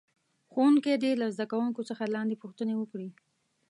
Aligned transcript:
ښوونکی 0.51 0.93
دې 1.03 1.11
له 1.21 1.27
زده 1.35 1.45
کوونکو 1.51 1.81
څخه 1.89 2.03
لاندې 2.15 2.41
پوښتنې 2.43 2.73
وکړي. 2.77 3.09